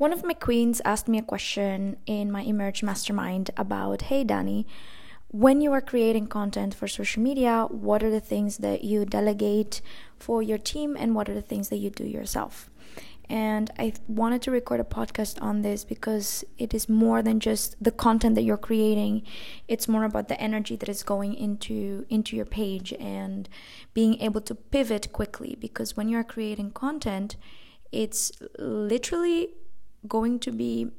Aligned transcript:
One 0.00 0.14
of 0.14 0.24
my 0.24 0.32
queens 0.32 0.80
asked 0.86 1.08
me 1.08 1.18
a 1.18 1.22
question 1.22 1.98
in 2.06 2.32
my 2.32 2.40
Emerge 2.40 2.82
Mastermind 2.82 3.50
about 3.58 4.00
Hey, 4.08 4.24
Danny, 4.24 4.66
when 5.28 5.60
you 5.60 5.72
are 5.74 5.82
creating 5.82 6.28
content 6.28 6.72
for 6.72 6.88
social 6.88 7.22
media, 7.22 7.66
what 7.68 8.02
are 8.02 8.08
the 8.08 8.18
things 8.18 8.56
that 8.64 8.82
you 8.82 9.04
delegate 9.04 9.82
for 10.16 10.42
your 10.42 10.56
team 10.56 10.96
and 10.98 11.14
what 11.14 11.28
are 11.28 11.34
the 11.34 11.42
things 11.42 11.68
that 11.68 11.76
you 11.76 11.90
do 11.90 12.04
yourself? 12.04 12.70
And 13.28 13.70
I 13.78 13.92
wanted 14.08 14.40
to 14.40 14.50
record 14.50 14.80
a 14.80 14.84
podcast 14.84 15.36
on 15.42 15.60
this 15.60 15.84
because 15.84 16.46
it 16.56 16.72
is 16.72 16.88
more 16.88 17.20
than 17.20 17.38
just 17.38 17.76
the 17.78 17.92
content 17.92 18.36
that 18.36 18.42
you're 18.44 18.56
creating. 18.56 19.24
It's 19.68 19.86
more 19.86 20.04
about 20.04 20.28
the 20.28 20.40
energy 20.40 20.76
that 20.76 20.88
is 20.88 21.02
going 21.02 21.34
into 21.34 22.06
into 22.08 22.36
your 22.36 22.46
page 22.46 22.94
and 22.94 23.50
being 23.92 24.18
able 24.22 24.40
to 24.40 24.54
pivot 24.54 25.12
quickly 25.12 25.58
because 25.60 25.94
when 25.94 26.08
you're 26.08 26.24
creating 26.24 26.70
content, 26.70 27.36
it's 27.92 28.32
literally 28.58 29.50
going 30.06 30.38
to 30.40 30.50
be 30.50 30.90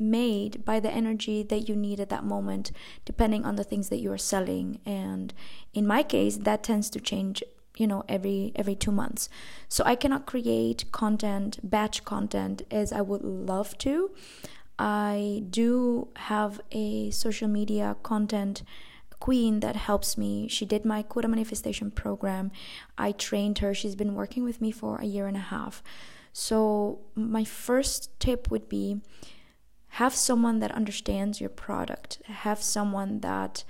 made 0.00 0.64
by 0.64 0.80
the 0.80 0.90
energy 0.90 1.42
that 1.42 1.68
you 1.68 1.74
need 1.74 2.00
at 2.00 2.08
that 2.08 2.24
moment, 2.24 2.70
depending 3.04 3.44
on 3.44 3.56
the 3.56 3.64
things 3.64 3.88
that 3.88 3.98
you 3.98 4.12
are 4.12 4.18
selling. 4.18 4.80
And 4.86 5.34
in 5.74 5.86
my 5.86 6.02
case, 6.02 6.36
that 6.38 6.62
tends 6.62 6.90
to 6.90 7.00
change 7.00 7.42
you 7.76 7.86
know 7.86 8.04
every 8.08 8.52
every 8.56 8.74
2 8.74 8.90
months. 8.90 9.28
So 9.68 9.84
i 9.86 9.94
cannot 9.94 10.26
create 10.26 10.90
content 10.90 11.58
batch 11.62 12.04
content 12.04 12.62
as 12.70 12.92
i 12.92 13.00
would 13.00 13.22
love 13.22 13.78
to. 13.78 14.10
I 14.78 15.44
do 15.48 16.08
have 16.16 16.60
a 16.72 17.10
social 17.10 17.48
media 17.48 17.96
content 18.02 18.62
queen 19.20 19.60
that 19.60 19.74
helps 19.74 20.16
me. 20.16 20.46
She 20.48 20.64
did 20.64 20.84
my 20.84 21.02
quota 21.02 21.26
manifestation 21.26 21.90
program. 21.90 22.52
I 22.96 23.10
trained 23.12 23.58
her. 23.58 23.74
She's 23.74 23.96
been 23.96 24.14
working 24.14 24.44
with 24.44 24.60
me 24.60 24.70
for 24.70 24.98
a 24.98 25.04
year 25.04 25.26
and 25.26 25.36
a 25.36 25.40
half 25.40 25.82
so, 26.40 27.00
my 27.16 27.42
first 27.42 28.20
tip 28.20 28.48
would 28.48 28.68
be 28.68 29.00
have 29.98 30.14
someone 30.14 30.60
that 30.60 30.70
understands 30.70 31.40
your 31.40 31.50
product, 31.50 32.22
have 32.26 32.62
someone 32.62 33.18
that 33.22 33.64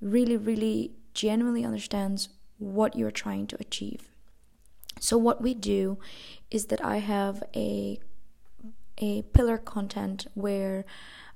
really, 0.00 0.38
really 0.38 0.92
genuinely 1.12 1.62
understands 1.62 2.30
what 2.56 2.96
you're 2.96 3.10
trying 3.10 3.46
to 3.48 3.56
achieve. 3.60 4.08
So, 4.98 5.18
what 5.18 5.42
we 5.42 5.52
do 5.52 5.98
is 6.50 6.68
that 6.68 6.82
I 6.82 6.98
have 7.00 7.42
a 7.54 8.00
a 8.96 9.20
pillar 9.34 9.58
content 9.58 10.26
where 10.32 10.86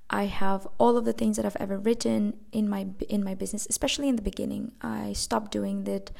I 0.08 0.24
have 0.24 0.66
all 0.78 0.96
of 0.96 1.04
the 1.04 1.12
things 1.12 1.36
that 1.36 1.44
I've 1.44 1.60
ever 1.60 1.76
written 1.76 2.38
in 2.52 2.70
my 2.70 2.86
in 3.10 3.22
my 3.22 3.34
business, 3.34 3.66
especially 3.68 4.08
in 4.08 4.16
the 4.16 4.30
beginning. 4.30 4.72
I 4.80 5.12
stopped 5.12 5.50
doing 5.50 5.84
that 5.84 6.10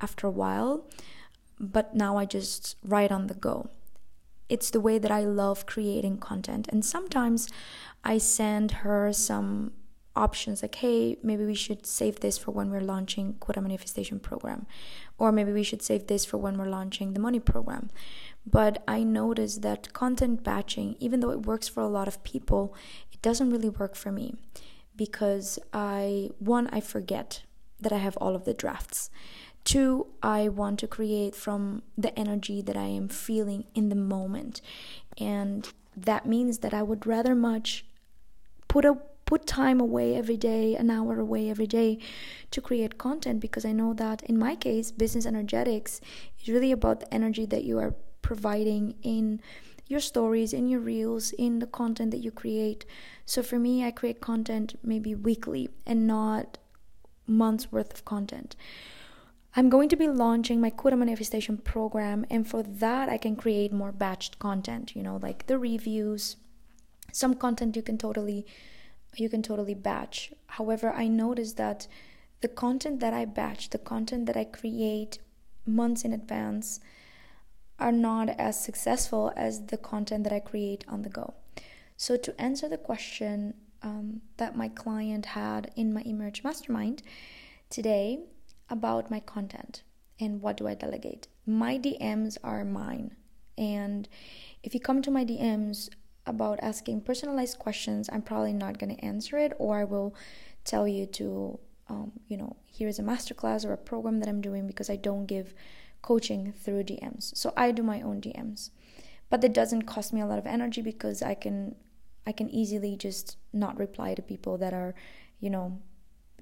after 0.00 0.26
a 0.26 0.36
while, 0.42 0.88
but 1.60 1.94
now 1.94 2.16
I 2.16 2.24
just 2.24 2.74
write 2.82 3.12
on 3.12 3.28
the 3.28 3.34
go 3.34 3.70
it's 4.48 4.70
the 4.70 4.80
way 4.80 4.98
that 4.98 5.10
I 5.10 5.20
love 5.20 5.66
creating 5.66 6.18
content. 6.18 6.68
And 6.70 6.84
sometimes 6.84 7.48
I 8.04 8.18
send 8.18 8.70
her 8.82 9.12
some 9.12 9.72
options 10.16 10.62
like, 10.62 10.74
hey, 10.76 11.16
maybe 11.22 11.44
we 11.44 11.54
should 11.54 11.86
save 11.86 12.20
this 12.20 12.36
for 12.36 12.50
when 12.50 12.70
we're 12.70 12.80
launching 12.80 13.34
quota 13.34 13.60
manifestation 13.60 14.18
program, 14.18 14.66
or 15.16 15.30
maybe 15.30 15.52
we 15.52 15.62
should 15.62 15.82
save 15.82 16.08
this 16.08 16.24
for 16.24 16.36
when 16.36 16.58
we're 16.58 16.66
launching 16.66 17.12
the 17.12 17.20
money 17.20 17.38
program. 17.38 17.88
But 18.44 18.82
I 18.88 19.04
noticed 19.04 19.62
that 19.62 19.92
content 19.92 20.42
batching, 20.42 20.96
even 20.98 21.20
though 21.20 21.30
it 21.30 21.46
works 21.46 21.68
for 21.68 21.82
a 21.82 21.88
lot 21.88 22.08
of 22.08 22.22
people, 22.24 22.74
it 23.12 23.22
doesn't 23.22 23.50
really 23.50 23.68
work 23.68 23.94
for 23.94 24.10
me 24.10 24.34
because 24.96 25.58
I 25.72 26.30
one 26.38 26.66
I 26.68 26.80
forget 26.80 27.42
that 27.80 27.92
I 27.92 27.98
have 27.98 28.16
all 28.16 28.34
of 28.34 28.44
the 28.44 28.54
drafts. 28.54 29.10
Two, 29.64 30.06
I 30.22 30.48
want 30.48 30.78
to 30.80 30.86
create 30.86 31.34
from 31.34 31.82
the 31.96 32.16
energy 32.18 32.62
that 32.62 32.76
I 32.76 32.86
am 32.86 33.08
feeling 33.08 33.64
in 33.74 33.88
the 33.88 33.94
moment. 33.94 34.60
And 35.18 35.68
that 35.96 36.26
means 36.26 36.58
that 36.58 36.72
I 36.72 36.82
would 36.82 37.06
rather 37.06 37.34
much 37.34 37.84
put 38.68 38.84
a 38.84 38.98
put 39.28 39.46
time 39.46 39.78
away 39.78 40.14
every 40.14 40.38
day, 40.38 40.74
an 40.74 40.88
hour 40.88 41.20
away 41.20 41.50
every 41.50 41.66
day 41.66 41.98
to 42.50 42.62
create 42.62 42.96
content 42.96 43.40
because 43.40 43.66
I 43.66 43.72
know 43.72 43.92
that 43.92 44.22
in 44.22 44.38
my 44.38 44.54
case, 44.56 44.90
business 44.90 45.26
energetics 45.26 46.00
is 46.40 46.48
really 46.48 46.72
about 46.72 47.00
the 47.00 47.12
energy 47.12 47.44
that 47.44 47.64
you 47.64 47.78
are 47.78 47.94
providing 48.22 48.94
in 49.02 49.42
your 49.86 50.00
stories, 50.00 50.54
in 50.54 50.66
your 50.66 50.80
reels, 50.80 51.32
in 51.32 51.58
the 51.58 51.66
content 51.66 52.10
that 52.12 52.24
you 52.24 52.30
create. 52.30 52.86
So 53.26 53.42
for 53.42 53.58
me, 53.58 53.84
I 53.84 53.90
create 53.90 54.22
content 54.22 54.78
maybe 54.82 55.14
weekly 55.14 55.68
and 55.84 56.06
not 56.06 56.56
months 57.26 57.70
worth 57.70 57.92
of 57.92 58.06
content. 58.06 58.56
I'm 59.56 59.68
going 59.68 59.88
to 59.88 59.96
be 59.96 60.08
launching 60.08 60.60
my 60.60 60.70
Kura 60.70 60.96
manifestation 60.96 61.58
program, 61.58 62.26
and 62.30 62.46
for 62.46 62.62
that, 62.62 63.08
I 63.08 63.16
can 63.16 63.34
create 63.34 63.72
more 63.72 63.92
batched 63.92 64.38
content, 64.38 64.94
you 64.94 65.02
know, 65.02 65.18
like 65.22 65.46
the 65.46 65.58
reviews. 65.58 66.36
Some 67.12 67.34
content 67.34 67.74
you 67.74 67.82
can 67.82 67.98
totally 67.98 68.46
you 69.16 69.28
can 69.28 69.42
totally 69.42 69.74
batch. 69.74 70.32
However, 70.46 70.92
I 70.92 71.08
noticed 71.08 71.56
that 71.56 71.88
the 72.40 72.48
content 72.48 73.00
that 73.00 73.14
I 73.14 73.24
batch, 73.24 73.70
the 73.70 73.78
content 73.78 74.26
that 74.26 74.36
I 74.36 74.44
create 74.44 75.18
months 75.66 76.04
in 76.04 76.12
advance, 76.12 76.78
are 77.78 77.92
not 77.92 78.28
as 78.28 78.62
successful 78.62 79.32
as 79.36 79.66
the 79.66 79.76
content 79.76 80.24
that 80.24 80.32
I 80.32 80.40
create 80.40 80.84
on 80.88 81.02
the 81.02 81.08
go. 81.08 81.34
So, 81.96 82.16
to 82.16 82.40
answer 82.40 82.68
the 82.68 82.78
question 82.78 83.54
um, 83.82 84.20
that 84.36 84.56
my 84.56 84.68
client 84.68 85.26
had 85.26 85.70
in 85.74 85.92
my 85.92 86.02
Emerge 86.02 86.44
Mastermind 86.44 87.02
today, 87.70 88.20
about 88.70 89.10
my 89.10 89.20
content 89.20 89.82
and 90.20 90.42
what 90.42 90.56
do 90.56 90.66
I 90.66 90.74
delegate. 90.74 91.28
My 91.46 91.78
DMs 91.78 92.36
are 92.42 92.64
mine. 92.64 93.16
And 93.56 94.08
if 94.62 94.74
you 94.74 94.80
come 94.80 95.02
to 95.02 95.10
my 95.10 95.24
DMs 95.24 95.88
about 96.26 96.58
asking 96.62 97.02
personalized 97.02 97.58
questions, 97.58 98.08
I'm 98.12 98.22
probably 98.22 98.52
not 98.52 98.78
going 98.78 98.94
to 98.94 99.04
answer 99.04 99.38
it, 99.38 99.52
or 99.58 99.78
I 99.78 99.84
will 99.84 100.14
tell 100.64 100.86
you 100.86 101.06
to, 101.06 101.58
um, 101.88 102.12
you 102.28 102.36
know, 102.36 102.56
here's 102.66 102.98
a 102.98 103.02
masterclass 103.02 103.64
or 103.64 103.72
a 103.72 103.78
program 103.78 104.20
that 104.20 104.28
I'm 104.28 104.40
doing 104.40 104.66
because 104.66 104.90
I 104.90 104.96
don't 104.96 105.26
give 105.26 105.54
coaching 106.02 106.52
through 106.52 106.84
DMs. 106.84 107.36
So 107.36 107.52
I 107.56 107.72
do 107.72 107.82
my 107.82 108.00
own 108.02 108.20
DMs. 108.20 108.70
But 109.30 109.40
that 109.42 109.52
doesn't 109.52 109.82
cost 109.82 110.12
me 110.12 110.20
a 110.20 110.26
lot 110.26 110.38
of 110.38 110.46
energy 110.46 110.80
because 110.80 111.22
I 111.22 111.34
can 111.34 111.74
I 112.26 112.32
can 112.32 112.50
easily 112.50 112.94
just 112.94 113.38
not 113.54 113.78
reply 113.78 114.14
to 114.14 114.20
people 114.20 114.58
that 114.58 114.74
are, 114.74 114.94
you 115.40 115.48
know, 115.48 115.80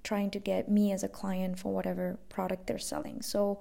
trying 0.06 0.31
to 0.31 0.39
get 0.39 0.71
me 0.71 0.93
as 0.93 1.03
a 1.03 1.09
client 1.09 1.59
for 1.59 1.75
whatever 1.75 2.17
product 2.28 2.67
they're 2.67 2.78
selling. 2.78 3.21
So 3.21 3.61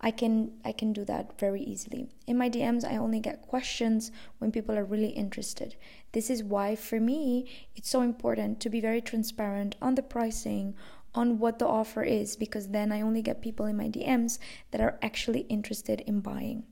I 0.00 0.12
can 0.12 0.52
I 0.64 0.72
can 0.72 0.92
do 0.92 1.04
that 1.04 1.38
very 1.38 1.62
easily. 1.62 2.06
In 2.26 2.38
my 2.38 2.48
DMs 2.48 2.84
I 2.84 2.96
only 2.96 3.20
get 3.20 3.42
questions 3.42 4.12
when 4.38 4.52
people 4.52 4.76
are 4.78 4.84
really 4.84 5.10
interested. 5.24 5.74
This 6.12 6.30
is 6.30 6.44
why 6.44 6.76
for 6.76 7.00
me 7.00 7.50
it's 7.74 7.90
so 7.90 8.02
important 8.02 8.60
to 8.60 8.70
be 8.70 8.80
very 8.80 9.00
transparent 9.00 9.74
on 9.82 9.96
the 9.96 10.02
pricing, 10.02 10.74
on 11.12 11.38
what 11.40 11.58
the 11.58 11.66
offer 11.66 12.04
is 12.04 12.36
because 12.36 12.68
then 12.68 12.92
I 12.92 13.00
only 13.00 13.20
get 13.20 13.42
people 13.42 13.66
in 13.66 13.76
my 13.76 13.88
DMs 13.88 14.38
that 14.70 14.80
are 14.80 14.96
actually 15.02 15.40
interested 15.56 16.00
in 16.06 16.20
buying. 16.20 16.62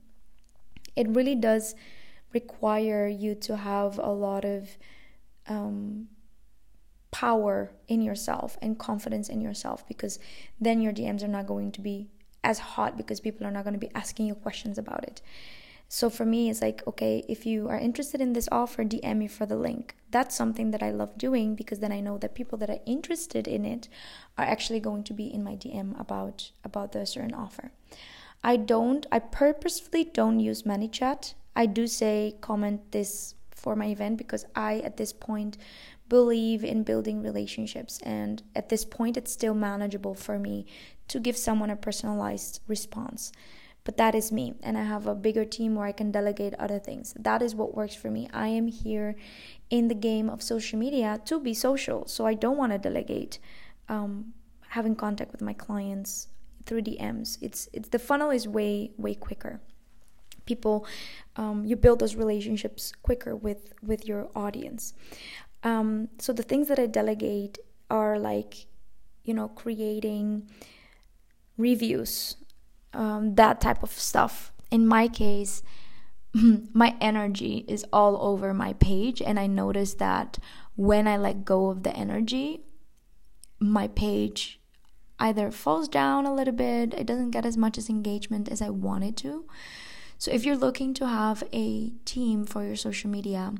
It 0.95 1.09
really 1.09 1.35
does 1.35 1.75
require 2.33 3.07
you 3.07 3.35
to 3.35 3.57
have 3.57 3.97
a 3.97 4.11
lot 4.11 4.45
of 4.45 4.77
um, 5.47 6.07
power 7.11 7.71
in 7.87 8.01
yourself 8.01 8.57
and 8.61 8.77
confidence 8.77 9.29
in 9.29 9.41
yourself 9.41 9.87
because 9.87 10.19
then 10.59 10.81
your 10.81 10.93
DMs 10.93 11.23
are 11.23 11.27
not 11.27 11.47
going 11.47 11.71
to 11.71 11.81
be 11.81 12.07
as 12.43 12.59
hot 12.59 12.97
because 12.97 13.19
people 13.19 13.45
are 13.45 13.51
not 13.51 13.63
going 13.63 13.73
to 13.73 13.79
be 13.79 13.91
asking 13.95 14.27
you 14.27 14.35
questions 14.35 14.77
about 14.77 15.03
it. 15.03 15.21
So 15.91 16.11
for 16.11 16.23
me, 16.23 16.51
it's 16.51 16.61
like, 16.61 16.85
okay, 16.85 17.23
if 17.27 17.47
you 17.47 17.67
are 17.67 17.79
interested 17.79 18.21
in 18.21 18.33
this 18.33 18.47
offer, 18.51 18.85
DM 18.85 19.17
me 19.17 19.27
for 19.27 19.47
the 19.47 19.55
link. 19.55 19.95
That's 20.11 20.35
something 20.35 20.69
that 20.69 20.83
I 20.83 20.91
love 20.91 21.17
doing 21.17 21.55
because 21.55 21.79
then 21.79 21.91
I 21.91 21.99
know 21.99 22.19
that 22.19 22.35
people 22.35 22.59
that 22.59 22.69
are 22.69 22.79
interested 22.85 23.47
in 23.47 23.65
it 23.65 23.89
are 24.37 24.45
actually 24.45 24.81
going 24.81 25.03
to 25.05 25.13
be 25.13 25.33
in 25.33 25.43
my 25.43 25.55
DM 25.55 25.99
about 25.99 26.51
about 26.63 26.91
the 26.91 27.07
certain 27.07 27.33
offer. 27.33 27.71
I 28.43 28.55
don't, 28.55 29.05
I 29.11 29.19
purposefully 29.19 30.05
don't 30.05 30.39
use 30.39 30.63
ManyChat. 30.63 31.33
I 31.55 31.65
do 31.65 31.87
say 31.87 32.35
comment 32.39 32.91
this 32.91 33.33
for 33.49 33.75
my 33.75 33.87
event 33.87 34.17
because 34.17 34.45
I, 34.55 34.79
at 34.79 34.97
this 34.97 35.11
point, 35.11 35.57
believe 36.09 36.63
in 36.63 36.83
building 36.83 37.21
relationships. 37.21 37.99
And 38.03 38.43
at 38.55 38.69
this 38.69 38.83
point, 38.83 39.15
it's 39.15 39.31
still 39.31 39.53
manageable 39.53 40.15
for 40.15 40.39
me 40.39 40.65
to 41.07 41.19
give 41.19 41.37
someone 41.37 41.69
a 41.69 41.75
personalized 41.75 42.61
response. 42.67 43.31
But 43.85 43.97
that 43.97 44.13
is 44.13 44.31
me, 44.31 44.53
and 44.61 44.77
I 44.77 44.83
have 44.83 45.07
a 45.07 45.15
bigger 45.15 45.45
team 45.45 45.75
where 45.75 45.87
I 45.87 45.93
can 45.93 46.11
delegate 46.11 46.53
other 46.55 46.79
things. 46.79 47.13
That 47.17 47.41
is 47.41 47.55
what 47.55 47.73
works 47.75 47.95
for 47.95 48.11
me. 48.11 48.29
I 48.33 48.49
am 48.49 48.67
here 48.67 49.15
in 49.69 49.87
the 49.87 49.95
game 49.95 50.29
of 50.29 50.43
social 50.43 50.77
media 50.77 51.21
to 51.25 51.39
be 51.39 51.53
social, 51.53 52.05
so 52.07 52.25
I 52.25 52.33
don't 52.33 52.57
want 52.57 52.71
to 52.71 52.77
delegate 52.77 53.39
um, 53.87 54.33
having 54.69 54.95
contact 54.95 55.31
with 55.31 55.41
my 55.41 55.53
clients 55.53 56.27
through 56.65 56.83
DMs. 56.83 57.37
It's 57.41 57.69
it's 57.73 57.89
the 57.89 57.99
funnel 57.99 58.29
is 58.29 58.47
way 58.47 58.91
way 58.97 59.15
quicker. 59.15 59.61
People, 60.45 60.85
um, 61.35 61.63
you 61.63 61.75
build 61.75 61.99
those 61.99 62.15
relationships 62.15 62.91
quicker 63.01 63.35
with 63.35 63.73
with 63.81 64.05
your 64.05 64.29
audience. 64.35 64.93
Um, 65.63 66.09
so 66.19 66.33
the 66.33 66.43
things 66.43 66.67
that 66.67 66.79
I 66.79 66.85
delegate 66.85 67.57
are 67.89 68.17
like, 68.17 68.67
you 69.23 69.33
know, 69.33 69.49
creating 69.49 70.49
reviews, 71.57 72.37
um, 72.93 73.35
that 73.35 73.61
type 73.61 73.83
of 73.83 73.91
stuff. 73.91 74.51
In 74.71 74.87
my 74.87 75.07
case, 75.07 75.61
my 76.33 76.95
energy 77.01 77.65
is 77.67 77.85
all 77.91 78.17
over 78.21 78.53
my 78.53 78.73
page 78.73 79.21
and 79.21 79.39
I 79.39 79.47
notice 79.47 79.95
that 79.95 80.37
when 80.75 81.07
I 81.07 81.17
let 81.17 81.43
go 81.43 81.69
of 81.69 81.83
the 81.83 81.95
energy, 81.95 82.61
my 83.59 83.87
page 83.89 84.59
either 85.19 85.51
falls 85.51 85.89
down 85.89 86.25
a 86.25 86.33
little 86.33 86.53
bit, 86.53 86.93
it 86.93 87.05
doesn't 87.05 87.31
get 87.31 87.45
as 87.45 87.57
much 87.57 87.77
as 87.77 87.89
engagement 87.89 88.47
as 88.49 88.61
I 88.61 88.69
wanted 88.69 89.17
to. 89.17 89.45
So 90.17 90.31
if 90.31 90.45
you're 90.45 90.57
looking 90.57 90.93
to 90.95 91.07
have 91.07 91.43
a 91.53 91.89
team 92.05 92.45
for 92.45 92.63
your 92.63 92.75
social 92.75 93.09
media, 93.09 93.53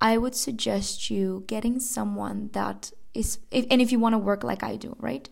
I 0.00 0.18
would 0.18 0.34
suggest 0.34 1.10
you 1.10 1.44
getting 1.46 1.80
someone 1.80 2.50
that 2.52 2.92
is 3.14 3.38
if, 3.50 3.66
and 3.70 3.80
if 3.80 3.90
you 3.92 3.98
want 3.98 4.14
to 4.14 4.18
work 4.18 4.44
like 4.44 4.62
I 4.62 4.76
do, 4.76 4.96
right? 4.98 5.28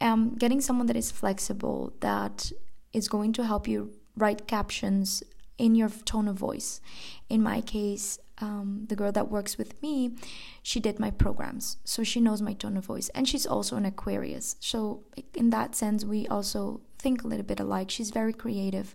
Um 0.00 0.36
getting 0.36 0.60
someone 0.60 0.86
that 0.86 0.96
is 0.96 1.10
flexible 1.10 1.92
that 2.00 2.52
is 2.92 3.08
going 3.08 3.32
to 3.34 3.44
help 3.44 3.68
you 3.68 3.92
write 4.16 4.46
captions 4.46 5.22
in 5.58 5.74
your 5.74 5.90
tone 5.90 6.26
of 6.26 6.36
voice. 6.36 6.80
In 7.28 7.42
my 7.42 7.60
case, 7.60 8.18
um, 8.38 8.86
the 8.88 8.96
girl 8.96 9.12
that 9.12 9.30
works 9.30 9.58
with 9.58 9.80
me, 9.82 10.16
she 10.62 10.80
did 10.80 10.98
my 10.98 11.10
programs, 11.10 11.76
so 11.84 12.02
she 12.02 12.20
knows 12.20 12.40
my 12.40 12.54
tone 12.54 12.78
of 12.78 12.86
voice, 12.86 13.10
and 13.10 13.28
she's 13.28 13.46
also 13.46 13.76
an 13.76 13.84
Aquarius. 13.84 14.56
So 14.60 15.02
in 15.34 15.50
that 15.50 15.74
sense, 15.74 16.04
we 16.04 16.26
also 16.28 16.80
think 16.98 17.22
a 17.22 17.28
little 17.28 17.44
bit 17.44 17.60
alike. 17.60 17.90
She's 17.90 18.10
very 18.10 18.32
creative, 18.32 18.94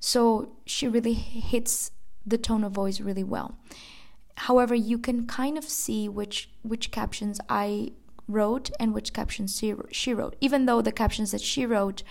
so 0.00 0.56
she 0.66 0.88
really 0.88 1.14
hits 1.14 1.92
the 2.26 2.38
tone 2.38 2.64
of 2.64 2.72
voice 2.72 3.00
really 3.00 3.24
well. 3.24 3.56
However, 4.36 4.74
you 4.74 4.98
can 4.98 5.26
kind 5.26 5.56
of 5.56 5.64
see 5.64 6.08
which 6.08 6.50
which 6.62 6.90
captions 6.90 7.40
I 7.48 7.92
wrote 8.26 8.70
and 8.80 8.94
which 8.94 9.12
captions 9.12 9.58
she, 9.58 9.74
she 9.90 10.14
wrote, 10.14 10.36
even 10.40 10.66
though 10.66 10.80
the 10.80 10.92
captions 10.92 11.30
that 11.32 11.40
she 11.40 11.66
wrote 11.66 12.02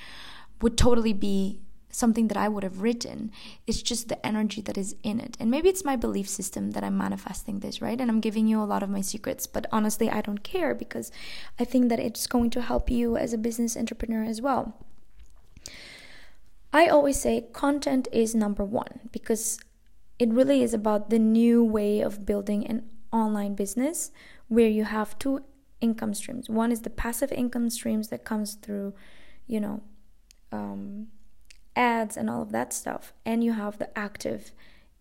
would 0.61 0.77
totally 0.77 1.13
be 1.13 1.59
something 1.89 2.27
that 2.27 2.37
I 2.37 2.49
would 2.49 2.63
have 2.63 2.81
written. 2.81 3.31
It's 3.67 3.81
just 3.81 4.09
the 4.09 4.25
energy 4.25 4.61
that 4.61 4.77
is 4.77 4.95
in 5.03 5.19
it. 5.19 5.37
And 5.39 5.51
maybe 5.51 5.69
it's 5.69 5.85
my 5.85 5.95
belief 5.95 6.27
system 6.27 6.71
that 6.71 6.83
I'm 6.83 6.97
manifesting 6.97 7.59
this, 7.59 7.81
right? 7.81 7.99
And 7.99 8.09
I'm 8.09 8.19
giving 8.19 8.47
you 8.47 8.61
a 8.61 8.65
lot 8.65 8.83
of 8.83 8.89
my 8.89 9.01
secrets, 9.01 9.45
but 9.45 9.67
honestly, 9.71 10.09
I 10.09 10.21
don't 10.21 10.43
care 10.43 10.73
because 10.73 11.11
I 11.59 11.65
think 11.65 11.89
that 11.89 11.99
it's 11.99 12.25
going 12.25 12.49
to 12.51 12.61
help 12.61 12.89
you 12.89 13.15
as 13.15 13.31
a 13.31 13.37
business 13.37 13.77
entrepreneur 13.77 14.23
as 14.23 14.41
well. 14.41 14.73
I 16.71 16.87
always 16.87 17.21
say 17.21 17.45
content 17.53 18.07
is 18.11 18.33
number 18.33 18.65
one 18.65 19.01
because 19.11 19.59
it 20.23 20.29
really 20.29 20.63
is 20.63 20.73
about 20.73 21.09
the 21.09 21.19
new 21.19 21.61
way 21.61 21.99
of 21.99 22.25
building 22.25 22.65
an 22.65 22.81
online 23.11 23.55
business 23.55 24.09
where 24.47 24.69
you 24.69 24.85
have 24.85 25.19
two 25.19 25.43
income 25.81 26.13
streams. 26.13 26.49
One 26.49 26.71
is 26.71 26.83
the 26.83 26.89
passive 26.89 27.29
income 27.33 27.69
streams 27.69 28.07
that 28.07 28.23
comes 28.23 28.53
through, 28.53 28.93
you 29.47 29.59
know, 29.59 29.83
um, 30.53 31.07
ads 31.75 32.15
and 32.15 32.29
all 32.29 32.41
of 32.41 32.53
that 32.53 32.71
stuff. 32.71 33.11
And 33.25 33.43
you 33.43 33.51
have 33.51 33.79
the 33.79 33.89
active 33.99 34.53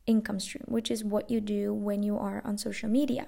income 0.06 0.40
stream, 0.40 0.64
which 0.66 0.90
is 0.90 1.04
what 1.04 1.30
you 1.30 1.40
do 1.40 1.72
when 1.72 2.02
you 2.02 2.18
are 2.18 2.42
on 2.44 2.58
social 2.58 2.88
media, 2.88 3.26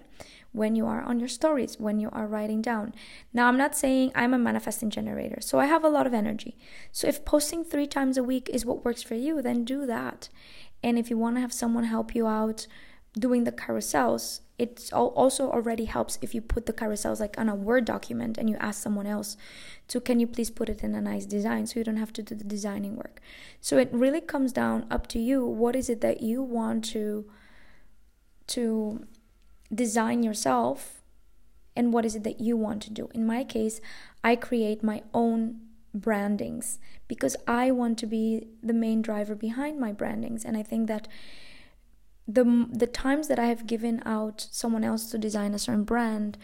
when 0.53 0.75
you 0.75 0.87
are 0.87 1.03
on 1.03 1.19
your 1.19 1.29
stories, 1.29 1.79
when 1.79 1.99
you 1.99 2.09
are 2.13 2.27
writing 2.27 2.61
down. 2.61 2.95
Now, 3.33 3.49
I'm 3.49 3.59
not 3.59 3.77
saying 3.77 4.13
I'm 4.15 4.35
a 4.35 4.39
manifesting 4.39 4.91
generator, 4.91 5.41
so 5.41 5.59
I 5.59 5.67
have 5.67 5.85
a 5.85 5.89
lot 5.89 6.07
of 6.07 6.15
energy. 6.15 6.57
So, 6.93 7.07
if 7.07 7.25
posting 7.25 7.65
three 7.65 7.87
times 7.87 8.17
a 8.17 8.25
week 8.25 8.49
is 8.53 8.67
what 8.67 8.85
works 8.85 9.03
for 9.03 9.15
you, 9.15 9.43
then 9.43 9.65
do 9.65 9.87
that. 9.87 10.29
And 10.83 10.99
if 10.99 11.09
you 11.11 11.17
want 11.17 11.37
to 11.37 11.41
have 11.41 11.53
someone 11.53 11.85
help 11.85 12.15
you 12.15 12.27
out 12.27 12.67
doing 13.19 13.45
the 13.45 13.53
carousels, 13.53 14.41
it 14.59 14.91
also 14.93 15.51
already 15.51 15.85
helps 15.85 16.19
if 16.23 16.35
you 16.35 16.41
put 16.41 16.67
the 16.67 16.73
carousels 16.73 17.19
like 17.21 17.39
on 17.39 17.49
a 17.49 17.55
word 17.55 17.85
document 17.85 18.39
and 18.39 18.49
you 18.49 18.57
ask 18.61 18.83
someone 18.83 19.07
else 19.07 19.37
to 19.89 20.01
can 20.01 20.21
you 20.21 20.27
please 20.27 20.51
put 20.51 20.69
it 20.69 20.83
in 20.85 20.95
a 20.95 21.01
nice 21.01 21.27
design? 21.27 21.67
So 21.67 21.81
you 21.81 21.85
don't 21.85 21.97
have 21.97 22.13
to 22.15 22.23
do 22.23 22.35
the 22.35 22.45
designing 22.45 22.97
work. 22.97 23.21
So 23.61 23.79
it 23.79 23.89
really 23.93 24.21
comes 24.21 24.53
down 24.53 24.87
up 24.91 25.07
to 25.09 25.19
you. 25.19 25.45
What 25.45 25.75
is 25.75 25.89
it 25.89 26.01
that 26.03 26.23
you 26.23 26.43
want 26.43 26.85
to 26.87 27.29
to 28.47 29.07
design 29.75 30.23
yourself 30.23 31.03
and 31.75 31.93
what 31.93 32.05
is 32.05 32.15
it 32.15 32.23
that 32.23 32.41
you 32.41 32.57
want 32.57 32.83
to 32.83 32.91
do? 32.91 33.09
In 33.15 33.27
my 33.27 33.45
case 33.45 33.81
i 34.23 34.37
create 34.37 34.83
my 34.83 35.03
own 35.13 35.61
brandings 35.95 36.79
because 37.09 37.37
i 37.47 37.71
want 37.71 37.99
to 37.99 38.07
be 38.07 38.49
the 38.63 38.73
main 38.73 39.03
driver 39.03 39.35
behind 39.35 39.81
my 39.81 39.93
brandings. 39.93 40.45
And 40.45 40.57
i 40.57 40.63
think 40.63 40.87
that 40.89 41.09
the 42.27 42.67
the 42.71 42.87
times 42.87 43.29
that 43.29 43.39
I 43.39 43.47
have 43.47 43.67
given 43.67 44.03
out 44.07 44.47
someone 44.51 44.85
else 44.85 45.11
to 45.11 45.19
design 45.19 45.55
a 45.55 45.59
certain 45.59 45.85
brand, 45.85 46.39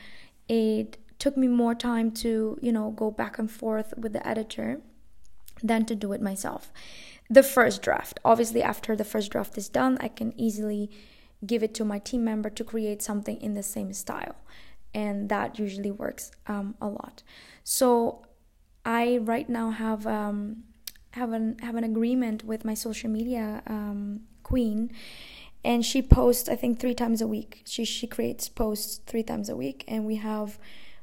it 0.49 0.99
took 1.19 1.37
me 1.37 1.49
more 1.49 1.75
time 1.75 2.11
to 2.11 2.59
you 2.61 2.73
know 2.73 2.91
go 2.91 3.11
back 3.11 3.39
and 3.39 3.51
forth 3.51 3.95
with 3.97 4.13
the 4.13 4.27
editor 4.27 4.81
than 5.63 5.85
to 5.87 5.95
do 5.95 6.13
it 6.13 6.23
myself. 6.23 6.73
The 7.29 7.43
first 7.43 7.83
draft, 7.83 8.19
obviously, 8.25 8.63
after 8.63 8.97
the 8.97 9.05
first 9.05 9.31
draft 9.31 9.57
is 9.57 9.69
done, 9.69 9.99
I 10.01 10.09
can 10.09 10.35
easily 10.39 10.91
give 11.47 11.63
it 11.63 11.75
to 11.75 11.85
my 11.85 11.99
team 11.99 12.25
member 12.25 12.51
to 12.51 12.65
create 12.65 13.03
something 13.03 13.41
in 13.41 13.55
the 13.55 13.63
same 13.63 13.93
style, 13.93 14.37
and 14.93 15.29
that 15.29 15.59
usually 15.59 15.91
works 15.91 16.33
um, 16.47 16.75
a 16.81 16.89
lot. 16.89 17.23
So 17.65 18.27
I 18.85 19.19
right 19.19 19.49
now 19.49 19.71
have 19.71 20.07
um, 20.07 20.65
have 21.13 21.33
an 21.33 21.59
have 21.61 21.77
an 21.77 21.85
agreement 21.85 22.45
with 22.45 22.65
my 22.65 22.75
social 22.75 23.09
media 23.09 23.63
um, 23.67 24.23
queen 24.43 24.91
and 25.65 25.85
she 25.85 26.01
posts 26.03 26.49
i 26.49 26.57
think 26.57 26.79
three 26.79 26.95
times 26.95 27.21
a 27.21 27.27
week. 27.27 27.63
She 27.67 27.85
she 27.85 28.07
creates 28.07 28.49
posts 28.49 29.01
three 29.07 29.23
times 29.23 29.49
a 29.49 29.57
week 29.57 29.85
and 29.89 30.05
we 30.07 30.17
have 30.17 30.59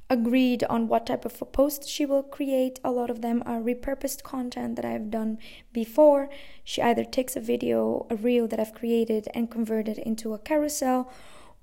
agreed 0.09 0.63
on 0.69 0.87
what 0.87 1.05
type 1.05 1.25
of 1.25 1.51
post 1.51 1.87
she 1.87 2.05
will 2.05 2.23
create. 2.23 2.79
A 2.83 2.91
lot 2.91 3.09
of 3.09 3.21
them 3.21 3.43
are 3.45 3.59
repurposed 3.59 4.23
content 4.23 4.75
that 4.77 4.85
i've 4.85 5.09
done 5.11 5.37
before. 5.73 6.29
She 6.63 6.81
either 6.81 7.03
takes 7.03 7.35
a 7.35 7.41
video 7.41 8.07
a 8.09 8.15
reel 8.15 8.47
that 8.47 8.59
i've 8.59 8.73
created 8.73 9.27
and 9.33 9.51
converted 9.51 9.97
into 9.97 10.33
a 10.33 10.39
carousel 10.39 11.11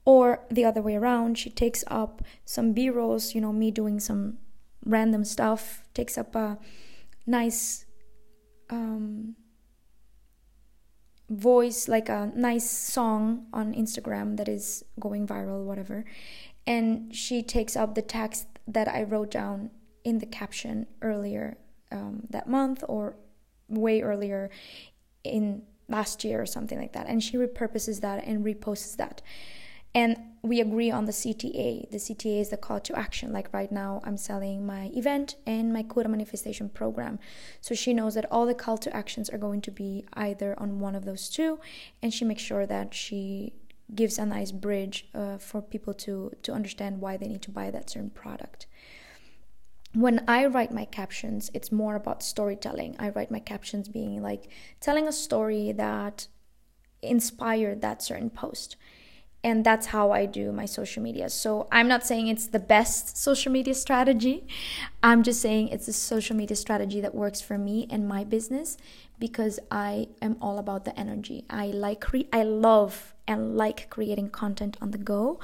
or 0.04 0.44
the 0.50 0.64
other 0.64 0.82
way 0.82 0.94
around 0.96 1.38
she 1.38 1.48
takes 1.50 1.82
up 1.86 2.22
some 2.44 2.72
b-rolls 2.72 3.34
you 3.34 3.40
know 3.40 3.52
me 3.52 3.70
doing 3.70 3.98
some 3.98 4.36
random 4.84 5.24
stuff 5.24 5.82
takes 5.94 6.18
up 6.18 6.34
a 6.34 6.58
nice 7.26 7.86
um, 8.70 9.34
voice 11.30 11.88
like 11.88 12.08
a 12.08 12.30
nice 12.34 12.68
song 12.68 13.46
on 13.52 13.74
Instagram 13.74 14.36
that 14.36 14.48
is 14.48 14.84
going 15.00 15.26
viral, 15.26 15.64
whatever. 15.64 16.04
And 16.66 17.14
she 17.14 17.42
takes 17.42 17.76
up 17.76 17.94
the 17.94 18.02
text 18.02 18.46
that 18.66 18.88
I 18.88 19.02
wrote 19.02 19.30
down 19.30 19.70
in 20.04 20.18
the 20.18 20.26
caption 20.26 20.86
earlier 21.02 21.56
um, 21.90 22.24
that 22.30 22.48
month 22.48 22.84
or 22.88 23.16
way 23.68 24.02
earlier 24.02 24.50
in 25.22 25.62
last 25.88 26.24
year 26.24 26.40
or 26.40 26.46
something 26.46 26.78
like 26.78 26.92
that. 26.92 27.06
And 27.06 27.22
she 27.22 27.36
repurposes 27.36 28.00
that 28.00 28.24
and 28.24 28.44
reposts 28.44 28.96
that 28.96 29.22
and 29.94 30.16
we 30.44 30.60
agree 30.60 30.90
on 30.90 31.06
the 31.06 31.12
CTA. 31.12 31.90
The 31.90 31.96
CTA 31.96 32.40
is 32.42 32.50
the 32.50 32.58
call 32.58 32.78
to 32.80 32.96
action. 32.98 33.32
Like 33.32 33.48
right 33.54 33.72
now, 33.72 34.02
I'm 34.04 34.18
selling 34.18 34.66
my 34.66 34.90
event 34.94 35.36
and 35.46 35.72
my 35.72 35.82
quota 35.82 36.10
manifestation 36.10 36.68
program. 36.68 37.18
So 37.62 37.74
she 37.74 37.94
knows 37.94 38.14
that 38.14 38.30
all 38.30 38.44
the 38.44 38.54
call 38.54 38.76
to 38.78 38.94
actions 38.94 39.30
are 39.30 39.38
going 39.38 39.62
to 39.62 39.70
be 39.70 40.04
either 40.12 40.54
on 40.58 40.80
one 40.80 40.94
of 40.94 41.06
those 41.06 41.30
two, 41.30 41.60
and 42.02 42.12
she 42.12 42.26
makes 42.26 42.42
sure 42.42 42.66
that 42.66 42.92
she 42.92 43.54
gives 43.94 44.18
a 44.18 44.26
nice 44.26 44.52
bridge 44.52 45.08
uh, 45.14 45.38
for 45.38 45.62
people 45.62 45.94
to 45.94 46.32
to 46.42 46.52
understand 46.52 47.00
why 47.00 47.16
they 47.16 47.28
need 47.28 47.42
to 47.42 47.50
buy 47.50 47.70
that 47.70 47.88
certain 47.88 48.10
product. 48.10 48.66
When 49.94 50.24
I 50.28 50.44
write 50.44 50.74
my 50.74 50.84
captions, 50.84 51.50
it's 51.54 51.72
more 51.72 51.94
about 51.94 52.22
storytelling. 52.22 52.96
I 52.98 53.08
write 53.10 53.30
my 53.30 53.40
captions 53.40 53.88
being 53.88 54.20
like 54.20 54.50
telling 54.80 55.08
a 55.08 55.12
story 55.12 55.72
that 55.72 56.28
inspired 57.00 57.80
that 57.80 58.02
certain 58.02 58.28
post 58.28 58.76
and 59.44 59.62
that's 59.62 59.86
how 59.86 60.10
I 60.10 60.24
do 60.24 60.50
my 60.50 60.64
social 60.64 61.02
media. 61.02 61.28
So 61.28 61.68
I'm 61.70 61.86
not 61.86 62.04
saying 62.04 62.28
it's 62.28 62.46
the 62.46 62.58
best 62.58 63.18
social 63.18 63.52
media 63.52 63.74
strategy. 63.74 64.46
I'm 65.02 65.22
just 65.22 65.42
saying 65.42 65.68
it's 65.68 65.86
a 65.86 65.92
social 65.92 66.34
media 66.34 66.56
strategy 66.56 67.02
that 67.02 67.14
works 67.14 67.42
for 67.42 67.58
me 67.58 67.86
and 67.90 68.08
my 68.08 68.24
business 68.24 68.78
because 69.18 69.60
I 69.70 70.08
am 70.22 70.38
all 70.40 70.58
about 70.58 70.86
the 70.86 70.98
energy. 70.98 71.44
I 71.50 71.66
like 71.66 72.00
cre- 72.00 72.30
I 72.32 72.42
love 72.42 73.14
and 73.28 73.54
like 73.56 73.90
creating 73.90 74.30
content 74.30 74.78
on 74.80 74.90
the 74.92 74.98
go. 74.98 75.38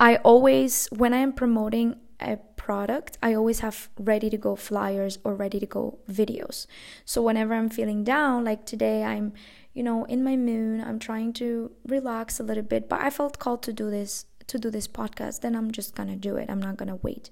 I 0.00 0.16
always 0.16 0.88
when 0.90 1.12
I 1.12 1.18
am 1.18 1.34
promoting 1.34 1.96
a 2.20 2.38
product, 2.68 3.18
I 3.22 3.34
always 3.34 3.60
have 3.60 3.88
ready 3.98 4.28
to 4.30 4.38
go 4.38 4.56
flyers 4.56 5.18
or 5.24 5.34
ready 5.34 5.60
to 5.60 5.66
go 5.66 5.98
videos. 6.10 6.66
So 7.04 7.22
whenever 7.22 7.52
I'm 7.54 7.68
feeling 7.68 8.04
down, 8.04 8.44
like 8.44 8.64
today 8.64 9.04
I'm 9.04 9.34
you 9.74 9.82
know, 9.82 10.04
in 10.04 10.22
my 10.22 10.36
moon. 10.36 10.80
I'm 10.80 10.98
trying 10.98 11.32
to 11.34 11.72
relax 11.86 12.38
a 12.38 12.44
little 12.44 12.62
bit, 12.62 12.88
but 12.88 13.00
I 13.00 13.10
felt 13.10 13.38
called 13.38 13.62
to 13.64 13.72
do 13.72 13.90
this 13.90 14.26
to 14.46 14.58
do 14.58 14.70
this 14.70 14.86
podcast. 14.86 15.40
Then 15.40 15.56
I'm 15.56 15.70
just 15.72 15.94
gonna 15.94 16.16
do 16.16 16.36
it. 16.36 16.48
I'm 16.48 16.62
not 16.62 16.76
gonna 16.76 16.96
wait 16.96 17.30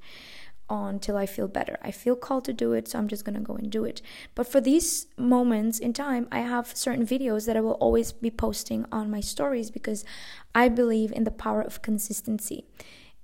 until 0.69 1.17
I 1.17 1.27
feel 1.27 1.49
better. 1.49 1.79
I 1.83 1.91
feel 1.91 2.17
called 2.17 2.45
to 2.47 2.53
do 2.53 2.73
it, 2.73 2.89
so 2.89 2.99
I'm 2.99 3.09
just 3.09 3.25
gonna 3.25 3.41
go 3.41 3.55
and 3.55 3.71
do 3.71 3.85
it. 3.85 4.03
But 4.35 4.47
for 4.47 4.61
these 4.61 5.07
moments 5.17 5.79
in 5.79 5.93
time, 5.93 6.27
I 6.33 6.41
have 6.41 6.77
certain 6.77 7.07
videos 7.07 7.47
that 7.47 7.57
I 7.57 7.61
will 7.61 7.79
always 7.87 8.11
be 8.11 8.31
posting 8.31 8.87
on 8.91 9.11
my 9.11 9.21
stories 9.21 9.71
because 9.71 10.05
I 10.55 10.69
believe 10.69 11.13
in 11.13 11.25
the 11.25 11.31
power 11.31 11.63
of 11.63 11.83
consistency. 11.83 12.65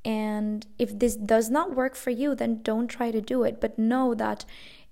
And 0.05 0.67
if 0.79 0.99
this 0.99 1.17
does 1.17 1.51
not 1.51 1.75
work 1.75 1.95
for 1.95 2.11
you, 2.11 2.35
then 2.35 2.63
don't 2.63 2.89
try 2.89 3.11
to 3.11 3.21
do 3.21 3.43
it. 3.43 3.61
But 3.61 3.79
know 3.79 4.15
that 4.15 4.45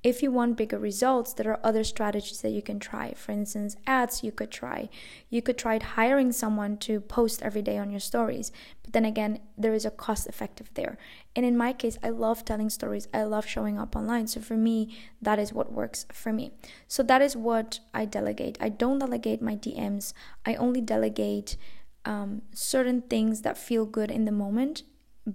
If 0.07 0.23
you 0.23 0.31
want 0.31 0.57
bigger 0.57 0.79
results, 0.79 1.33
there 1.33 1.51
are 1.51 1.59
other 1.65 1.83
strategies 1.83 2.41
that 2.43 2.51
you 2.51 2.63
can 2.63 2.79
try. 2.79 3.13
For 3.15 3.33
instance, 3.33 3.77
ads 3.89 4.23
you 4.23 4.31
could 4.31 4.53
try. 4.53 4.89
You 5.31 5.43
could 5.43 5.59
try 5.59 5.83
hiring 5.83 6.31
someone 6.31 6.77
to 6.87 7.01
post 7.01 7.43
every 7.43 7.63
day 7.63 7.77
on 7.77 7.91
your 7.91 7.99
stories. 7.99 8.53
But 8.85 8.93
then 8.93 9.05
again, 9.05 9.41
there 9.59 9.75
is 9.75 9.85
a 9.85 9.91
cost 9.91 10.29
effective 10.29 10.71
there. 10.75 10.97
And 11.35 11.45
in 11.45 11.57
my 11.57 11.73
case, 11.73 11.99
I 12.05 12.11
love 12.11 12.45
telling 12.45 12.71
stories. 12.71 13.09
I 13.13 13.25
love 13.25 13.47
showing 13.47 13.81
up 13.81 13.97
online. 13.97 14.29
So 14.29 14.41
for 14.41 14.57
me, 14.57 14.97
that 15.21 15.41
is 15.41 15.53
what 15.53 15.73
works 15.73 16.07
for 16.13 16.33
me. 16.33 16.53
So 16.87 17.03
that 17.03 17.21
is 17.21 17.37
what 17.37 17.81
I 17.93 18.05
delegate. 18.05 18.57
I 18.61 18.69
don't 18.69 19.01
delegate 19.01 19.43
my 19.43 19.57
DMs. 19.57 20.13
I 20.45 20.55
only 20.55 20.83
delegate 20.83 21.57
um, 22.05 22.43
certain 22.53 23.03
things 23.03 23.43
that 23.43 23.59
feel 23.59 23.87
good 23.87 24.13
in 24.13 24.25
the 24.25 24.31
moment 24.31 24.85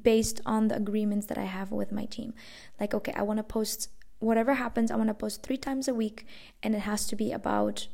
based 0.03 0.41
on 0.45 0.67
the 0.67 0.75
agreements 0.75 1.25
that 1.27 1.37
I 1.37 1.45
have 1.45 1.71
with 1.71 1.91
my 1.91 2.05
team. 2.05 2.33
Like, 2.79 2.93
okay, 2.93 3.13
I 3.15 3.23
want 3.23 3.37
to 3.37 3.43
post 3.43 3.89
whatever 4.19 4.53
happens, 4.53 4.91
I 4.91 4.95
want 4.95 5.09
to 5.09 5.13
post 5.13 5.43
three 5.43 5.57
times 5.57 5.87
a 5.87 5.93
week, 5.93 6.25
and 6.61 6.75
it 6.75 6.81
has 6.81 7.07
to 7.07 7.15
be 7.15 7.31
about 7.31 7.87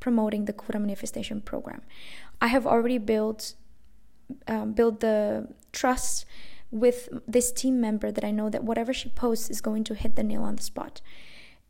promoting 0.00 0.44
the 0.44 0.52
Kura 0.52 0.80
Manifestation 0.80 1.40
Program. 1.40 1.82
I 2.40 2.48
have 2.48 2.66
already 2.66 2.98
built 2.98 3.54
um, 4.46 4.72
built 4.72 5.00
the 5.00 5.48
trust 5.72 6.26
with 6.70 7.08
this 7.26 7.50
team 7.50 7.80
member 7.80 8.12
that 8.12 8.24
I 8.24 8.30
know 8.30 8.50
that 8.50 8.64
whatever 8.64 8.92
she 8.92 9.08
posts 9.08 9.48
is 9.48 9.62
going 9.62 9.84
to 9.84 9.94
hit 9.94 10.16
the 10.16 10.22
nail 10.22 10.42
on 10.42 10.56
the 10.56 10.62
spot. 10.62 11.00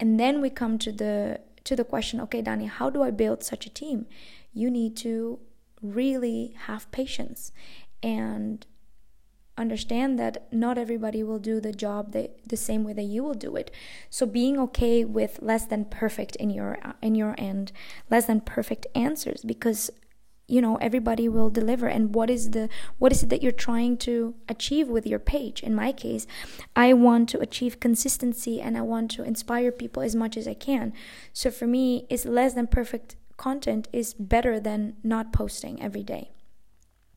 And 0.01 0.19
then 0.19 0.41
we 0.41 0.51
come 0.51 0.79
to 0.79 0.93
the 0.93 1.41
to 1.65 1.77
the 1.77 1.85
question, 1.85 2.21
okay, 2.23 2.43
Dani, 2.43 2.69
how 2.69 2.89
do 2.91 3.03
I 3.03 3.11
build 3.11 3.45
such 3.45 3.67
a 3.67 3.71
team? 3.71 4.07
You 4.53 4.71
need 4.71 4.97
to 4.99 5.39
really 5.83 6.55
have 6.67 6.91
patience 6.91 7.53
and 8.03 8.67
understand 9.59 10.19
that 10.19 10.53
not 10.53 10.79
everybody 10.79 11.23
will 11.23 11.39
do 11.39 11.61
the 11.61 11.73
job 11.73 12.13
the, 12.13 12.31
the 12.47 12.57
same 12.57 12.85
way 12.85 12.93
that 12.93 13.03
you 13.03 13.23
will 13.23 13.35
do 13.35 13.57
it 13.57 13.71
so 14.09 14.25
being 14.25 14.59
okay 14.59 15.05
with 15.05 15.39
less 15.43 15.67
than 15.67 15.85
perfect 15.85 16.37
in 16.37 16.51
your 16.51 16.79
in 17.03 17.15
your 17.15 17.35
end 17.39 17.73
less 18.11 18.27
than 18.27 18.41
perfect 18.41 18.87
answers 18.95 19.43
because 19.45 19.91
you 20.47 20.63
know 20.63 20.77
everybody 20.77 21.29
will 21.29 21.51
deliver 21.51 21.87
and 21.87 22.15
what 22.15 22.31
is 22.31 22.51
the 22.51 22.69
what 22.99 23.13
is 23.13 23.23
it 23.23 23.29
that 23.29 23.43
you're 23.43 23.53
trying 23.53 23.97
to 23.97 24.35
achieve 24.49 24.89
with 24.89 25.07
your 25.07 25.19
page 25.19 25.63
in 25.63 25.75
my 25.75 25.93
case 25.93 26.27
i 26.75 26.93
want 26.95 27.29
to 27.29 27.39
achieve 27.41 27.81
consistency 27.81 28.61
and 28.61 28.79
i 28.79 28.81
want 28.81 29.11
to 29.11 29.23
inspire 29.23 29.71
people 29.71 30.03
as 30.03 30.17
much 30.17 30.37
as 30.39 30.49
i 30.49 30.55
can 30.55 30.93
so 31.35 31.51
for 31.51 31.67
me 31.67 32.07
it's 32.09 32.25
less 32.25 32.55
than 32.55 32.67
perfect 32.67 33.17
content 33.39 33.89
is 33.91 34.13
better 34.13 34.61
than 34.61 34.97
not 35.03 35.33
posting 35.33 35.81
every 35.81 36.03
day. 36.03 36.33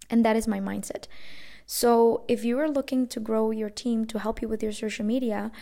And 0.09 0.23
that 0.23 0.37
is 0.37 0.47
my 0.47 0.61
mindset. 0.61 1.07
So, 1.73 2.25
if 2.27 2.43
you 2.43 2.59
are 2.59 2.69
looking 2.69 3.07
to 3.07 3.21
grow 3.21 3.51
your 3.51 3.69
team 3.69 4.03
to 4.07 4.19
help 4.19 4.41
you 4.41 4.49
with 4.49 4.61
your 4.61 4.73
social 4.73 5.05
media, 5.05 5.53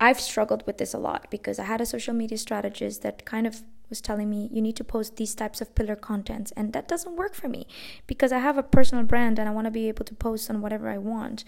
I've 0.00 0.18
struggled 0.18 0.66
with 0.66 0.78
this 0.78 0.94
a 0.94 0.98
lot 0.98 1.26
because 1.30 1.58
I 1.58 1.64
had 1.64 1.82
a 1.82 1.84
social 1.84 2.14
media 2.14 2.38
strategist 2.38 3.02
that 3.02 3.26
kind 3.26 3.46
of 3.46 3.64
was 3.90 4.00
telling 4.00 4.30
me 4.30 4.48
you 4.50 4.62
need 4.62 4.76
to 4.76 4.84
post 4.84 5.16
these 5.16 5.34
types 5.34 5.60
of 5.60 5.74
pillar 5.74 5.94
contents 5.94 6.52
and 6.52 6.72
that 6.72 6.88
doesn't 6.88 7.16
work 7.16 7.34
for 7.34 7.48
me 7.48 7.66
because 8.06 8.32
i 8.32 8.38
have 8.38 8.58
a 8.58 8.62
personal 8.62 9.02
brand 9.02 9.38
and 9.38 9.48
i 9.48 9.52
want 9.52 9.64
to 9.64 9.70
be 9.70 9.88
able 9.88 10.04
to 10.04 10.14
post 10.14 10.50
on 10.50 10.60
whatever 10.60 10.88
i 10.90 10.98
want. 10.98 11.44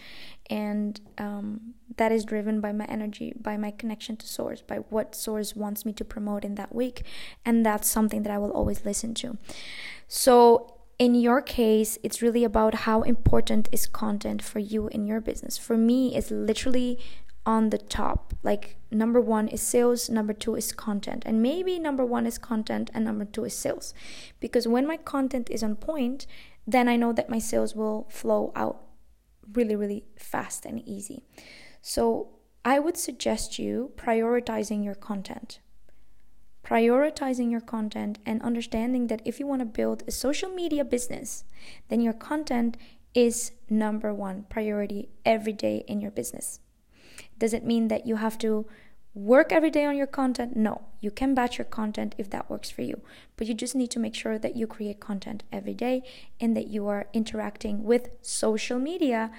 And 0.49 0.99
um, 1.19 1.75
that 1.97 2.13
is 2.13 2.25
driven 2.25 2.61
by 2.61 2.73
my 2.73 2.87
energy 2.87 3.33
by 3.41 3.57
my 3.57 3.71
connection 3.71 4.17
to 4.19 4.27
source 4.27 4.61
by 4.61 4.77
what 4.91 5.15
source 5.15 5.57
wants 5.57 5.87
me 5.87 5.93
to 5.95 6.05
promote 6.05 6.45
in 6.45 6.57
that 6.57 6.75
week 6.75 7.05
and 7.45 7.65
that's 7.65 7.89
something 7.89 8.23
that 8.25 8.33
i 8.33 8.39
will 8.39 8.53
always 8.53 8.85
listen 8.85 9.15
to. 9.15 9.39
So 10.09 10.80
in 11.01 11.15
your 11.15 11.41
case, 11.41 11.97
it's 12.03 12.21
really 12.21 12.45
about 12.45 12.75
how 12.87 13.01
important 13.01 13.71
is 13.73 13.87
content 13.87 14.43
for 14.43 14.59
you 14.59 14.89
in 14.89 15.07
your 15.07 15.19
business. 15.19 15.57
For 15.57 15.79
me, 15.79 16.15
it's 16.15 16.31
literally 16.31 16.99
on 17.47 17.71
the 17.71 17.79
top. 17.79 18.35
Like 18.43 18.77
number 18.91 19.19
one 19.19 19.49
is 19.49 19.63
sales, 19.63 20.11
number 20.11 20.35
two 20.35 20.57
is 20.57 20.73
content. 20.73 21.23
And 21.25 21.41
maybe 21.41 21.79
number 21.79 22.05
one 22.05 22.27
is 22.27 22.37
content 22.37 22.91
and 22.93 23.03
number 23.07 23.25
two 23.25 23.47
is 23.47 23.55
sales. 23.57 23.95
Because 24.41 24.69
when 24.69 24.87
my 24.87 24.99
content 24.99 25.49
is 25.51 25.63
on 25.63 25.77
point, 25.77 26.27
then 26.67 26.87
I 26.87 26.97
know 26.97 27.15
that 27.15 27.31
my 27.31 27.39
sales 27.39 27.75
will 27.75 28.07
flow 28.11 28.53
out 28.55 28.83
really, 29.55 29.77
really 29.77 30.05
fast 30.19 30.67
and 30.67 30.87
easy. 30.87 31.25
So 31.81 32.29
I 32.63 32.79
would 32.79 32.99
suggest 32.99 33.59
you 33.59 33.93
prioritizing 33.97 34.85
your 34.85 34.95
content. 34.95 35.61
Prioritizing 36.65 37.51
your 37.51 37.61
content 37.61 38.19
and 38.27 38.43
understanding 38.43 39.07
that 39.09 39.23
if 39.25 39.41
you 39.41 39.47
want 39.47 39.61
to 39.61 39.67
build 39.67 40.03
a 40.07 40.13
social 40.13 40.51
media 40.51 40.85
business, 40.85 41.45
then 41.89 42.01
your 42.01 42.13
content 42.13 42.77
is 43.15 43.53
number 43.69 44.15
one 44.15 44.45
priority 44.49 45.09
every 45.25 45.53
day 45.53 45.85
in 45.89 46.01
your 46.01 46.11
business. 46.11 46.61
Does 47.39 47.53
it 47.53 47.65
mean 47.65 47.89
that 47.89 48.07
you 48.07 48.17
have 48.17 48.39
to 48.39 48.67
work 49.15 49.51
every 49.51 49.71
day 49.71 49.85
on 49.85 49.97
your 49.97 50.07
content? 50.07 50.57
No. 50.57 50.83
You 51.01 51.11
can 51.11 51.35
batch 51.35 51.59
your 51.59 51.65
content 51.65 52.15
if 52.19 52.31
that 52.31 52.49
works 52.49 52.71
for 52.71 52.83
you. 52.83 53.01
But 53.37 53.47
you 53.47 53.55
just 53.55 53.75
need 53.75 53.91
to 53.93 53.99
make 53.99 54.15
sure 54.15 54.39
that 54.39 54.57
you 54.57 54.67
create 54.67 55.01
content 55.01 55.43
every 55.51 55.75
day 55.75 56.03
and 56.41 56.57
that 56.57 56.69
you 56.69 56.87
are 56.87 57.09
interacting 57.13 57.83
with 57.83 58.11
social 58.21 58.79
media 58.79 59.33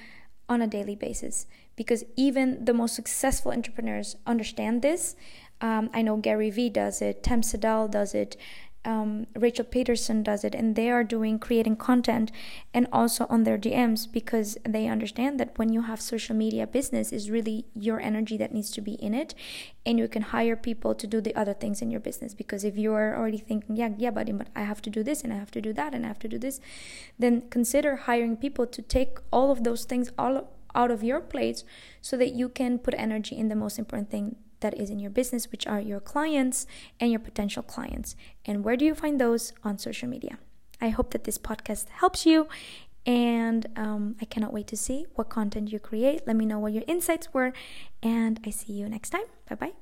on 0.50 0.62
a 0.62 0.68
daily 0.68 0.96
basis. 0.96 1.46
Because 1.76 2.04
even 2.18 2.66
the 2.66 2.74
most 2.74 2.96
successful 2.96 3.52
entrepreneurs 3.52 4.18
understand 4.26 4.82
this. 4.82 5.16
Um, 5.62 5.90
I 5.94 6.02
know 6.02 6.18
Gary 6.18 6.50
Vee 6.50 6.70
does 6.70 7.02
it, 7.02 7.24
Tam 7.24 7.42
Sadal 7.42 7.90
does 7.90 8.14
it, 8.16 8.36
um, 8.84 9.28
Rachel 9.36 9.66
Pedersen 9.66 10.24
does 10.24 10.44
it, 10.44 10.56
and 10.56 10.76
they 10.76 10.90
are 10.90 11.04
doing 11.04 11.38
creating 11.38 11.76
content 11.76 12.32
and 12.74 12.88
also 12.92 13.28
on 13.30 13.44
their 13.44 13.58
DMs 13.58 14.12
because 14.12 14.58
they 14.68 14.88
understand 14.88 15.40
that 15.40 15.58
when 15.58 15.72
you 15.72 15.84
have 15.84 16.02
social 16.02 16.36
media 16.36 16.66
business 16.66 17.12
is 17.12 17.30
really 17.30 17.66
your 17.76 18.00
energy 18.00 18.38
that 18.38 18.54
needs 18.54 18.72
to 18.72 18.82
be 18.82 18.94
in 18.94 19.14
it, 19.14 19.36
and 19.86 20.00
you 20.00 20.08
can 20.08 20.24
hire 20.24 20.56
people 20.56 20.96
to 20.96 21.06
do 21.06 21.22
the 21.22 21.36
other 21.36 21.54
things 21.54 21.82
in 21.82 21.92
your 21.92 22.00
business. 22.00 22.34
Because 22.34 22.64
if 22.64 22.76
you 22.76 22.94
are 22.94 23.16
already 23.16 23.38
thinking, 23.38 23.76
yeah, 23.76 23.90
yeah, 23.98 24.10
buddy, 24.10 24.32
but 24.32 24.48
I 24.56 24.62
have 24.64 24.82
to 24.84 24.90
do 24.90 25.04
this 25.04 25.24
and 25.24 25.32
I 25.32 25.38
have 25.38 25.52
to 25.52 25.62
do 25.62 25.74
that 25.74 25.94
and 25.94 26.04
I 26.04 26.08
have 26.08 26.20
to 26.20 26.28
do 26.28 26.40
this, 26.40 26.60
then 27.20 27.50
consider 27.50 27.96
hiring 27.96 28.36
people 28.36 28.66
to 28.66 28.82
take 28.82 29.20
all 29.32 29.52
of 29.52 29.64
those 29.64 29.86
things 29.86 30.12
all 30.18 30.50
out 30.74 30.90
of 30.90 31.04
your 31.04 31.20
plates 31.20 31.64
so 32.02 32.18
that 32.18 32.34
you 32.34 32.50
can 32.50 32.80
put 32.80 32.96
energy 32.98 33.38
in 33.38 33.50
the 33.50 33.56
most 33.56 33.78
important 33.78 34.10
thing 34.10 34.38
that 34.62 34.78
is 34.78 34.90
in 34.90 35.00
your 35.00 35.12
business, 35.12 35.52
which 35.52 35.68
are 35.68 35.80
your 35.80 36.00
clients 36.00 36.66
and 37.00 37.12
your 37.12 37.20
potential 37.20 37.62
clients. 37.62 38.16
And 38.46 38.64
where 38.64 38.78
do 38.78 38.86
you 38.86 38.96
find 38.96 39.20
those? 39.20 39.54
On 39.64 39.78
social 39.78 40.08
media. 40.08 40.40
I 40.80 40.90
hope 40.90 41.12
that 41.12 41.26
this 41.26 41.38
podcast 41.38 41.90
helps 41.90 42.26
you. 42.26 42.48
And 43.06 43.68
um, 43.76 44.16
I 44.22 44.26
cannot 44.26 44.54
wait 44.54 44.68
to 44.68 44.78
see 44.78 45.06
what 45.16 45.30
content 45.30 45.72
you 45.72 45.80
create. 45.80 46.26
Let 46.26 46.36
me 46.36 46.46
know 46.46 46.60
what 46.60 46.74
your 46.74 46.84
insights 46.88 47.34
were. 47.34 47.54
And 48.02 48.40
I 48.46 48.50
see 48.52 48.74
you 48.74 48.88
next 48.90 49.10
time. 49.10 49.26
Bye 49.50 49.56
bye. 49.56 49.81